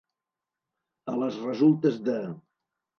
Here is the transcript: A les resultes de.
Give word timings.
A 1.15 1.17
les 1.21 1.39
resultes 1.45 2.05
de. 2.11 2.21